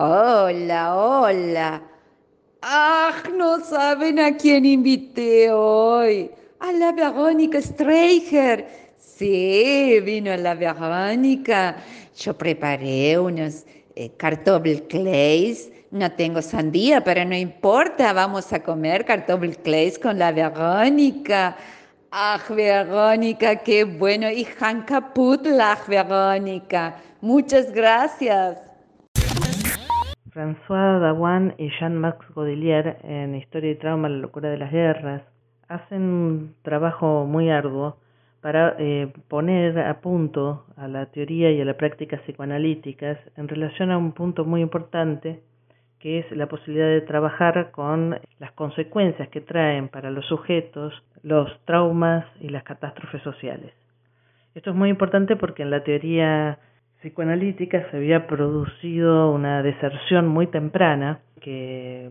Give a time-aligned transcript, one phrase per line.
[0.00, 1.82] Hola, hola.
[2.62, 3.12] ¡Ah!
[3.36, 6.30] No saben a quién invité hoy.
[6.60, 8.64] A la Verónica Streicher.
[8.96, 11.78] Sí, vino la Verónica.
[12.16, 13.64] Yo preparé unos
[13.96, 14.12] eh,
[14.86, 15.68] clays.
[15.90, 18.12] No tengo sandía, pero no importa.
[18.12, 19.04] Vamos a comer
[19.58, 21.56] clays con la Verónica.
[22.12, 24.30] ¡Ah, Verónica, qué bueno!
[24.30, 26.94] Y Han Kaputlach, Verónica.
[27.20, 28.67] Muchas gracias.
[30.32, 35.22] François Dawan y Jean-Max Godelier en Historia y Trauma, la locura de las guerras,
[35.68, 37.96] hacen un trabajo muy arduo
[38.40, 43.90] para eh, poner a punto a la teoría y a la práctica psicoanalíticas en relación
[43.90, 45.40] a un punto muy importante
[45.98, 51.50] que es la posibilidad de trabajar con las consecuencias que traen para los sujetos los
[51.64, 53.72] traumas y las catástrofes sociales.
[54.54, 56.58] Esto es muy importante porque en la teoría
[57.00, 62.10] psicoanalítica se había producido una deserción muy temprana que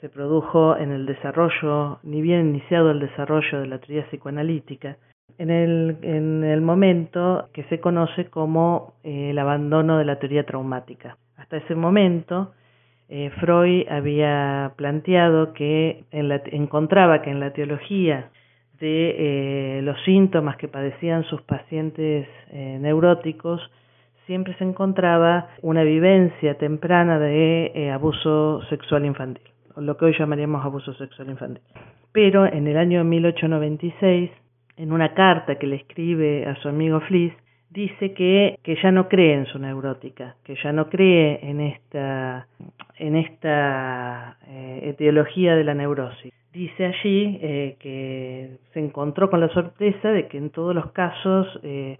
[0.00, 4.96] se produjo en el desarrollo, ni bien iniciado el desarrollo de la teoría psicoanalítica,
[5.38, 10.44] en el, en el momento que se conoce como eh, el abandono de la teoría
[10.44, 11.16] traumática.
[11.36, 12.52] Hasta ese momento,
[13.08, 18.30] eh, Freud había planteado que encontraba que en la teología
[18.78, 23.60] de eh, los síntomas que padecían sus pacientes neuróticos
[24.30, 29.42] siempre se encontraba una vivencia temprana de eh, abuso sexual infantil,
[29.76, 31.64] lo que hoy llamaríamos abuso sexual infantil.
[32.12, 34.30] Pero en el año 1896,
[34.76, 37.32] en una carta que le escribe a su amigo Fliss,
[37.70, 42.46] dice que, que ya no cree en su neurótica, que ya no cree en esta,
[42.98, 46.32] en esta eh, etiología de la neurosis.
[46.52, 51.48] Dice allí eh, que se encontró con la sorpresa de que en todos los casos
[51.64, 51.98] eh,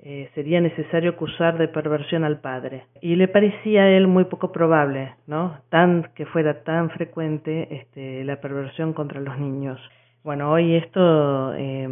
[0.00, 2.84] eh, sería necesario acusar de perversión al padre.
[3.00, 5.58] Y le parecía a él muy poco probable, ¿no?
[5.70, 9.80] Tan que fuera tan frecuente este, la perversión contra los niños.
[10.22, 11.88] Bueno, hoy esto eh,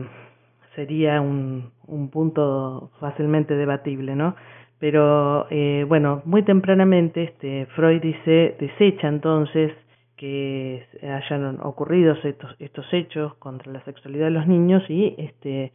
[0.77, 4.37] sería un, un punto fácilmente debatible, ¿no?
[4.79, 9.73] Pero eh, bueno, muy tempranamente este, Freud dice, desecha entonces
[10.17, 15.73] que hayan ocurrido estos, estos hechos contra la sexualidad de los niños y este,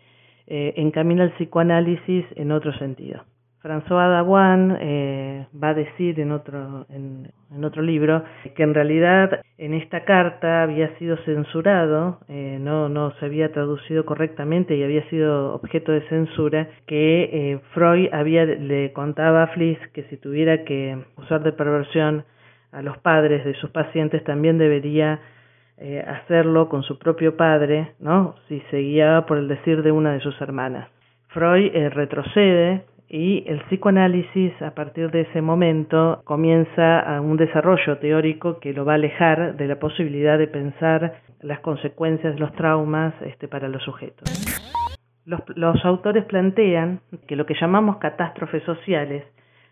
[0.47, 3.24] eh, encamina el psicoanálisis en otro sentido.
[3.62, 7.31] François Dawan eh, va a decir en otro, en,
[7.63, 8.24] otro libro
[8.56, 14.03] que en realidad en esta carta había sido censurado, eh, no, no se había traducido
[14.03, 19.78] correctamente y había sido objeto de censura, que eh, Freud había, le contaba a Fliss
[19.94, 22.25] que si tuviera que usar de perversión
[22.72, 25.19] a los padres de sus pacientes también debería
[25.83, 28.35] eh, hacerlo con su propio padre, ¿no?
[28.47, 30.87] Si se guiaba por el decir de una de sus hermanas.
[31.29, 38.59] Freud eh, retrocede y el psicoanálisis a partir de ese momento comienza un desarrollo teórico
[38.59, 43.15] que lo va a alejar de la posibilidad de pensar las consecuencias de los traumas
[43.23, 44.29] este, para los sujetos.
[45.25, 49.23] Los, los autores plantean que lo que llamamos catástrofes sociales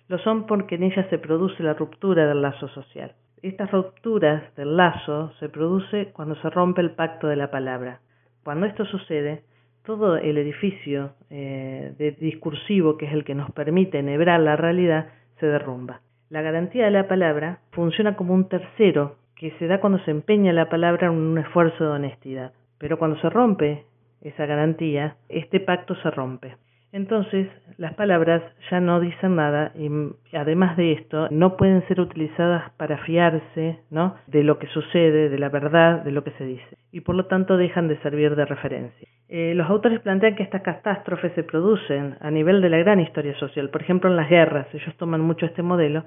[0.08, 3.12] lo son porque en ellas se produce la ruptura del lazo social.
[3.42, 8.02] Estas rupturas del lazo se produce cuando se rompe el pacto de la palabra.
[8.44, 9.44] Cuando esto sucede,
[9.86, 15.08] todo el edificio eh, de discursivo, que es el que nos permite enhebrar la realidad,
[15.40, 16.02] se derrumba.
[16.30, 20.52] La garantía de la palabra funciona como un tercero que se da cuando se empeña
[20.52, 22.52] la palabra en un esfuerzo de honestidad.
[22.78, 23.86] Pero cuando se rompe
[24.22, 26.58] esa garantía, este pacto se rompe.
[26.92, 28.42] Entonces, las palabras
[28.72, 29.90] ya no dicen nada y
[30.36, 34.16] además de esto, no pueden ser utilizadas para fiarse, ¿no?
[34.26, 37.28] de lo que sucede, de la verdad, de lo que se dice, y por lo
[37.28, 39.08] tanto dejan de servir de referencia.
[39.28, 43.38] Eh, los autores plantean que estas catástrofes se producen a nivel de la gran historia
[43.38, 46.06] social, por ejemplo en las guerras, ellos toman mucho este modelo,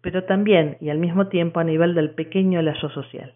[0.00, 3.34] pero también y al mismo tiempo a nivel del pequeño lazo social.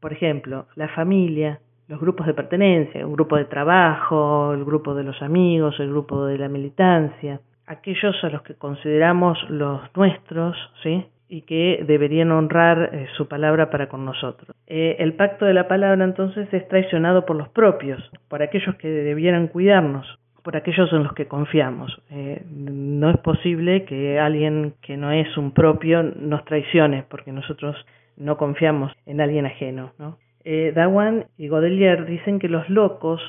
[0.00, 5.04] Por ejemplo, la familia, los grupos de pertenencia, un grupo de trabajo, el grupo de
[5.04, 11.06] los amigos, el grupo de la militancia, aquellos a los que consideramos los nuestros, ¿sí?
[11.28, 14.56] y que deberían honrar eh, su palabra para con nosotros.
[14.66, 18.88] Eh, el pacto de la palabra entonces es traicionado por los propios, por aquellos que
[18.88, 20.06] debieran cuidarnos,
[20.42, 22.00] por aquellos en los que confiamos.
[22.10, 27.74] Eh, no es posible que alguien que no es un propio nos traicione, porque nosotros
[28.16, 29.92] no confiamos en alguien ajeno.
[29.98, 30.18] ¿no?
[30.44, 33.20] Eh, Dawan y Godelier dicen que los locos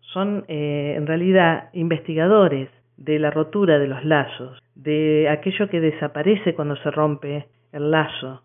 [0.00, 6.54] son eh, en realidad investigadores de la rotura de los lazos, de aquello que desaparece
[6.54, 8.42] cuando se rompe el lazo,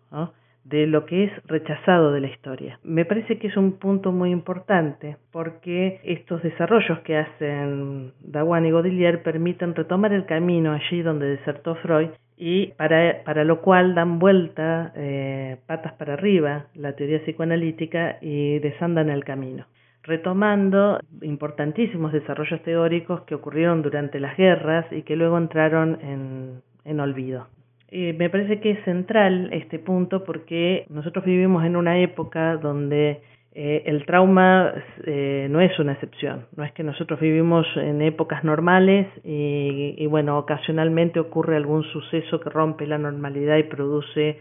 [0.64, 2.78] de lo que es rechazado de la historia.
[2.82, 8.70] Me parece que es un punto muy importante porque estos desarrollos que hacen Dawan y
[8.70, 14.18] Godelier permiten retomar el camino allí donde desertó Freud y para, para lo cual dan
[14.20, 19.66] vuelta eh, patas para arriba la teoría psicoanalítica y desandan el camino,
[20.04, 27.00] retomando importantísimos desarrollos teóricos que ocurrieron durante las guerras y que luego entraron en, en
[27.00, 27.48] olvido.
[27.90, 33.22] Eh, me parece que es central este punto porque nosotros vivimos en una época donde
[33.60, 34.72] eh, el trauma
[35.04, 40.06] eh, no es una excepción, no es que nosotros vivimos en épocas normales y, y,
[40.06, 44.38] bueno, ocasionalmente ocurre algún suceso que rompe la normalidad y produce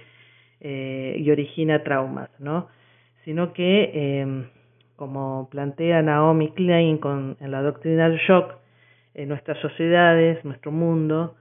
[0.61, 2.67] eh, y origina traumas, ¿no?
[3.25, 4.45] Sino que, eh,
[4.95, 8.53] como plantea Naomi Klein con, en la doctrina del shock,
[9.15, 11.33] en nuestras sociedades, nuestro mundo,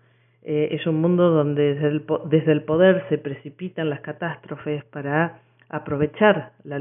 [0.43, 5.41] eh, es un mundo donde desde el, desde el poder se precipitan las catástrofes para
[5.69, 6.79] aprovechar la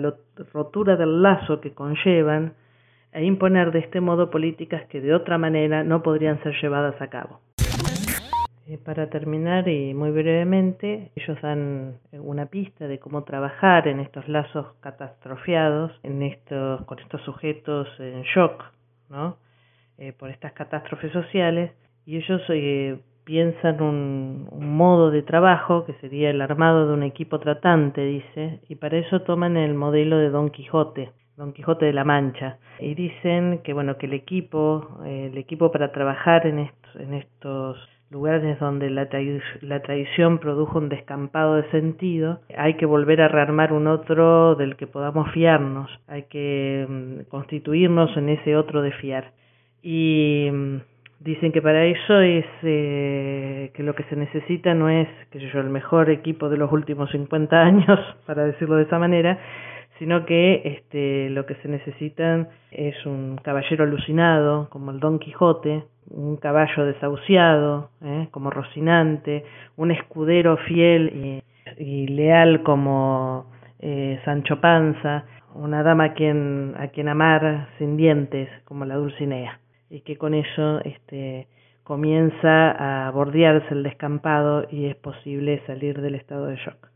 [0.53, 2.53] rotura del lazo que conllevan
[3.11, 7.07] e imponer de este modo políticas que de otra manera no podrían ser llevadas a
[7.07, 7.39] cabo.
[8.67, 14.27] Eh, para terminar y muy brevemente, ellos dan una pista de cómo trabajar en estos
[14.27, 18.63] lazos catastrofiados, en estos, con estos sujetos en shock,
[19.09, 19.37] ¿no?
[19.99, 21.71] Eh, por estas catástrofes sociales,
[22.07, 27.03] y ellos eh, piensan un, un modo de trabajo que sería el armado de un
[27.03, 31.93] equipo tratante, dice, y para eso toman el modelo de Don Quijote, Don Quijote de
[31.93, 36.59] la Mancha, y dicen que bueno que el equipo, eh, el equipo para trabajar en
[36.59, 37.77] estos, en estos
[38.11, 39.19] lugares donde la, tra
[39.61, 44.75] la tradición produjo un descampado de sentido, hay que volver a rearmar un otro del
[44.75, 49.33] que podamos fiarnos, hay que um, constituirnos en ese otro de fiar.
[49.81, 50.79] Y um,
[51.19, 55.59] Dicen que para eso es eh, que lo que se necesita no es, que yo,
[55.59, 59.39] el mejor equipo de los últimos 50 años, para decirlo de esa manera,
[59.97, 65.83] sino que este, lo que se necesitan es un caballero alucinado, como el Don Quijote,
[66.09, 68.27] un caballo desahuciado, ¿eh?
[68.31, 69.45] como Rocinante,
[69.77, 71.41] un escudero fiel
[71.79, 73.47] y, leal como
[73.79, 75.25] eh, Sancho Panza,
[75.55, 79.59] una dama a quien, a quien amar sin dientes, como la Dulcinea
[79.89, 81.47] y que con eso este,
[81.83, 86.89] comienza a bordearse el descampado y es posible salir del estado de shock.